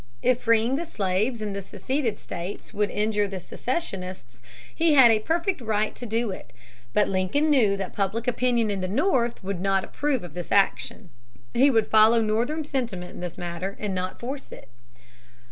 If 0.23 0.41
freeing 0.41 0.77
the 0.77 0.85
slaves 0.87 1.43
in 1.43 1.53
the 1.53 1.61
seceded 1.61 2.17
states 2.17 2.73
would 2.73 2.89
injure 2.89 3.27
the 3.27 3.39
secessionists, 3.39 4.39
he 4.73 4.95
had 4.95 5.11
a 5.11 5.19
perfect 5.19 5.61
right 5.61 5.93
to 5.93 6.07
do 6.07 6.31
it. 6.31 6.53
But 6.91 7.07
Lincoln 7.07 7.51
knew 7.51 7.77
that 7.77 7.93
public 7.93 8.27
opinion 8.27 8.71
in 8.71 8.81
the 8.81 8.87
North 8.87 9.43
would 9.43 9.61
not 9.61 9.83
approve 9.83 10.33
this 10.33 10.51
action. 10.51 11.11
He 11.53 11.69
would 11.69 11.85
follow 11.85 12.19
Northern 12.19 12.63
sentiment 12.63 13.11
in 13.11 13.19
this 13.19 13.37
matter, 13.37 13.77
and 13.79 13.93
not 13.93 14.19
force 14.19 14.51
it. 14.51 14.69